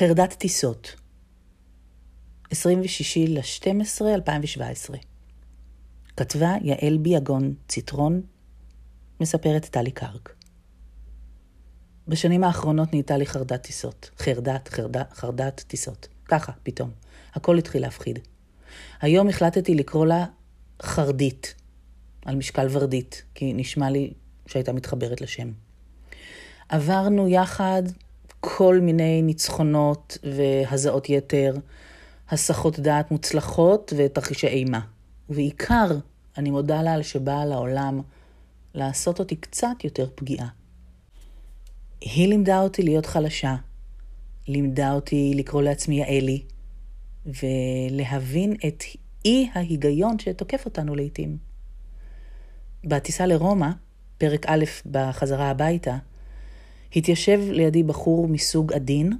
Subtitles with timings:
[0.00, 0.96] חרדת טיסות,
[2.50, 4.96] 26 ל-12 2017.
[6.16, 8.22] כתבה יעל ביאגון ציטרון,
[9.20, 10.34] מספרת טלי קרק.
[12.08, 14.10] בשנים האחרונות נהייתה לי חרדת טיסות.
[14.18, 16.08] חרדת, חרדת, חרדת טיסות.
[16.24, 16.90] ככה, פתאום.
[17.34, 18.18] הכל התחיל להפחיד.
[19.00, 20.26] היום החלטתי לקרוא לה
[20.82, 21.54] חרדית,
[22.24, 24.12] על משקל ורדית, כי נשמע לי
[24.46, 25.52] שהייתה מתחברת לשם.
[26.68, 27.82] עברנו יחד
[28.40, 31.54] כל מיני ניצחונות והזעות יתר,
[32.30, 34.80] הסחות דעת מוצלחות ותרחישי אימה.
[35.30, 35.98] ובעיקר,
[36.38, 38.00] אני מודה לה על שבאה לעולם
[38.74, 40.48] לעשות אותי קצת יותר פגיעה.
[42.00, 43.56] היא לימדה אותי להיות חלשה,
[44.48, 46.42] לימדה אותי לקרוא לעצמי יעלי,
[47.26, 48.84] ולהבין את
[49.24, 51.38] אי ההיגיון שתוקף אותנו לעתים.
[52.84, 53.70] בטיסה לרומא,
[54.18, 55.96] פרק א' בחזרה הביתה,
[56.96, 59.12] התיישב לידי בחור מסוג עדין,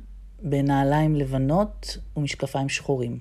[0.42, 3.18] בנעליים לבנות ומשקפיים שחורים.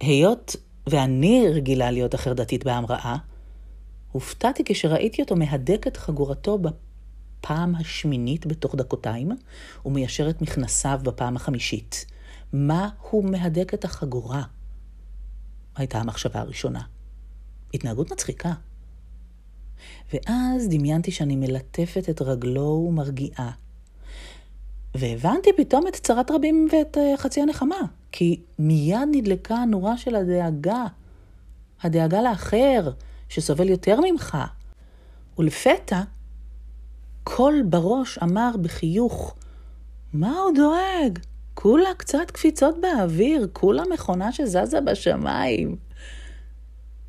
[0.00, 3.16] היות ואני רגילה להיות החרדתית בהמראה,
[4.12, 9.30] הופתעתי כשראיתי אותו מהדק את חגורתו בפעם השמינית בתוך דקותיים,
[9.86, 12.06] ומיישר את מכנסיו בפעם החמישית.
[12.52, 14.42] מה הוא מהדק את החגורה?
[15.76, 16.80] הייתה המחשבה הראשונה.
[17.74, 18.52] התנהגות מצחיקה.
[20.12, 23.50] ואז דמיינתי שאני מלטפת את רגלו ומרגיעה.
[24.94, 27.80] והבנתי פתאום את צרת רבים ואת אה, חצי הנחמה,
[28.12, 30.84] כי מיד נדלקה הנורה של הדאגה.
[31.82, 32.90] הדאגה לאחר,
[33.28, 34.38] שסובל יותר ממך.
[35.38, 36.02] ולפתע,
[37.24, 39.34] קול בראש אמר בחיוך,
[40.12, 41.18] מה הוא דואג?
[41.54, 45.76] כולה קצת קפיצות באוויר, כולה מכונה שזזה בשמיים.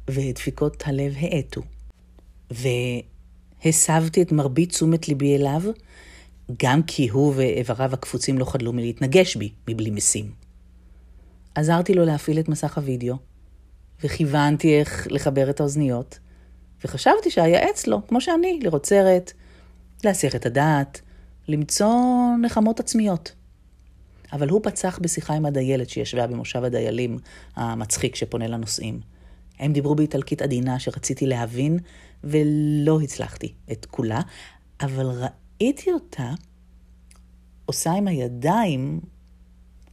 [0.09, 1.61] ודפיקות הלב האטו.
[2.51, 5.61] והסבתי את מרבית תשומת ליבי אליו,
[6.63, 10.31] גם כי הוא ואיבריו הקפוצים לא חדלו מלהתנגש בי, מבלי משים.
[11.55, 13.15] עזרתי לו להפעיל את מסך הוידאו,
[14.03, 16.19] וכיוונתי איך לחבר את האוזניות,
[16.83, 19.31] וחשבתי שאייעץ לו, כמו שאני, לראות סרט,
[20.03, 21.01] להסיח את הדעת,
[21.47, 21.95] למצוא
[22.41, 23.31] נחמות עצמיות.
[24.33, 27.17] אבל הוא פצח בשיחה עם הדיילת שישבה במושב הדיילים
[27.55, 29.14] המצחיק שפונה לנוסעים.
[29.59, 31.79] הם דיברו באיטלקית עדינה שרציתי להבין,
[32.23, 34.21] ולא הצלחתי את כולה,
[34.81, 35.27] אבל
[35.59, 36.33] ראיתי אותה
[37.65, 38.99] עושה עם הידיים,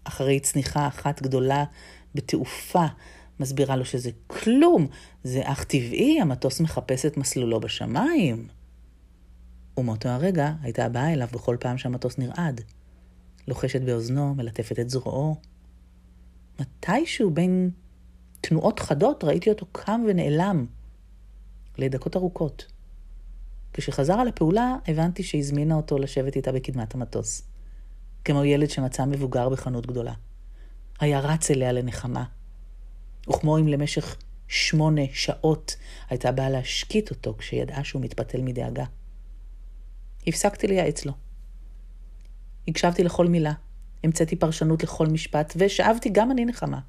[0.05, 1.65] אחרי צניחה אחת גדולה
[2.15, 2.87] בתעופה,
[3.41, 4.87] מסבירה לו שזה כלום,
[5.25, 8.49] זה אך טבעי, המטוס מחפש את מסלולו בשמיים.
[9.77, 12.61] ומאותו הרגע הייתה באה אליו בכל פעם שהמטוס נרעד.
[13.49, 15.37] לוחשת באוזנו, מלטפת את זרועו.
[16.61, 17.71] מתישהו בין
[18.43, 20.67] תנועות חדות ראיתי אותו קם ונעלם
[21.79, 22.67] לדקות ארוכות.
[23.73, 27.43] כשחזר על הפעולה, הבנתי שהזמינה אותו לשבת איתה בקדמת המטוס.
[28.25, 30.13] כמו ילד שמצא מבוגר בחנות גדולה.
[31.01, 32.25] היה רץ אליה לנחמה.
[33.29, 34.17] וכמו אם למשך
[34.49, 35.77] שמונה שעות
[36.11, 38.85] הייתה באה להשקיט אותו כשידעה שהוא מתפתל מדאגה.
[40.27, 41.13] הפסקתי לייעץ לו.
[42.69, 43.53] הקשבתי לכל מילה,
[44.05, 46.81] המצאתי פרשנות לכל משפט, ושאבתי גם אני נחמה.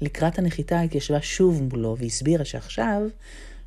[0.00, 3.02] לקראת הנחיתה התיישבה שוב מולו והסבירה שעכשיו,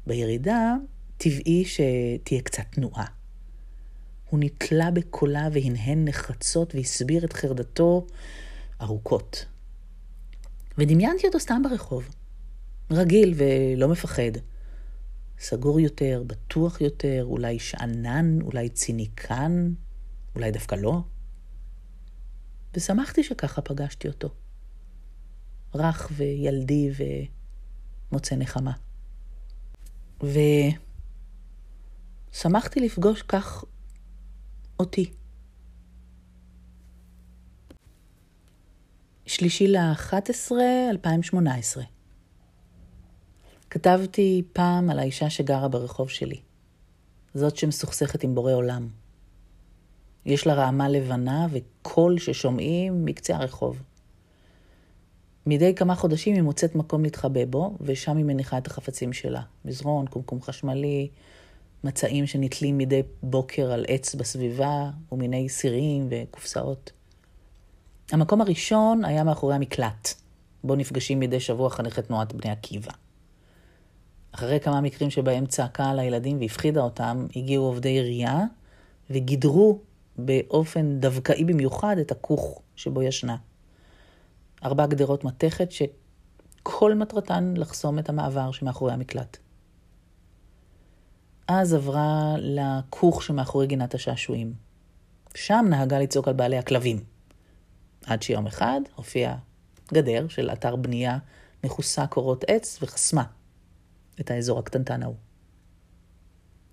[0.08, 0.76] בירידה,
[1.18, 3.06] טבעי שתהיה קצת תנועה.
[4.30, 8.08] הוא נתלה בקולה והנהן נחרצות והסביר את חרדתו
[8.82, 9.46] ארוכות.
[10.78, 12.10] ודמיינתי אותו סתם ברחוב.
[12.92, 14.32] רגיל ולא מפחד.
[15.40, 19.74] סגור יותר, בטוח יותר, אולי שאנן, אולי ציניקן,
[20.36, 21.02] אולי דווקא לא.
[22.74, 24.30] ושמחתי שככה פגשתי אותו.
[25.76, 26.90] רך וילדי
[28.12, 28.72] ומוצא נחמה.
[32.32, 33.64] ושמחתי לפגוש כך
[34.80, 35.12] אותי.
[39.26, 40.52] שלישי ל-11,
[40.90, 41.84] 2018.
[43.70, 46.42] כתבתי פעם על האישה שגרה ברחוב שלי.
[47.34, 48.88] זאת שמסוכסכת עם בורא עולם.
[50.26, 53.82] יש לה רעמה לבנה וקול ששומעים מקצה הרחוב.
[55.46, 59.42] מדי כמה חודשים היא מוצאת מקום להתחבא בו, ושם היא מניחה את החפצים שלה.
[59.66, 61.10] מזרון, קומקום חשמלי,
[61.84, 66.92] מצעים שנתלים מדי בוקר על עץ בסביבה, ומיני סירים וקופסאות.
[68.12, 70.14] המקום הראשון היה מאחורי המקלט,
[70.64, 72.92] בו נפגשים מדי שבוע חניכי תנועת בני עקיבא.
[74.32, 78.40] אחרי כמה מקרים שבהם צעקה על הילדים והפחידה אותם, הגיעו עובדי עירייה
[79.10, 79.80] וגידרו
[80.18, 83.36] באופן דווקאי במיוחד את הכוך שבו ישנה.
[84.64, 89.38] ארבע גדרות מתכת שכל מטרתן לחסום את המעבר שמאחורי המקלט.
[91.48, 94.54] אז עברה לכוך שמאחורי גינת השעשועים.
[95.36, 97.04] שם נהגה לצעוק על בעלי הכלבים.
[98.06, 99.36] עד שיום אחד הופיע
[99.94, 101.18] גדר של אתר בנייה
[101.64, 103.24] מכוסה קורות עץ וחסמה
[104.20, 105.16] את האזור הקטנטן ההוא.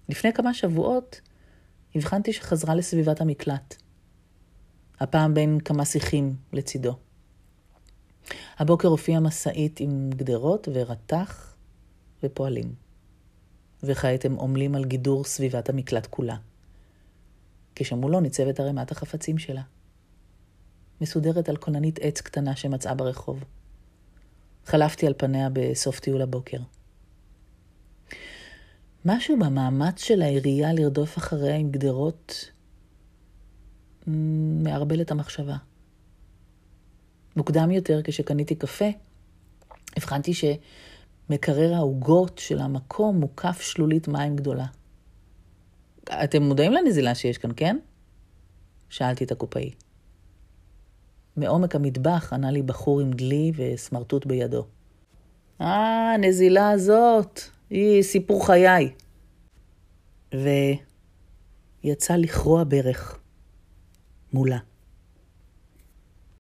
[0.09, 1.21] לפני כמה שבועות
[1.95, 3.83] הבחנתי שחזרה לסביבת המקלט.
[5.01, 7.08] הפעם בין כמה שיחים לצידו.
[8.59, 11.57] הבוקר הופיעה משאית עם גדרות ורתח
[12.23, 12.75] ופועלים.
[13.83, 16.37] וכעת הם עמלים על גידור סביבת המקלט כולה.
[17.75, 19.63] כשמולו ניצבת ערימת החפצים שלה.
[21.01, 23.45] מסודרת על כוננית עץ קטנה שמצאה ברחוב.
[24.65, 26.59] חלפתי על פניה בסוף טיול הבוקר.
[29.05, 32.51] משהו במאמץ של העירייה לרדוף אחריה עם גדרות
[34.63, 35.57] מערבל את המחשבה.
[37.39, 38.85] מוקדם יותר, כשקניתי קפה,
[39.97, 44.67] הבחנתי שמקרר העוגות של המקום מוקף שלולית מים גדולה.
[46.25, 47.79] אתם מודעים לנזילה שיש כאן, כן?
[48.89, 49.71] שאלתי את הקופאי.
[51.37, 54.67] מעומק המטבח ענה לי בחור עם דלי וסמרטוט בידו.
[55.61, 57.41] אה, הנזילה הזאת,
[57.71, 58.93] היא סיפור חיי.
[61.85, 63.19] ויצא לכרוע ברך
[64.33, 64.59] מולה.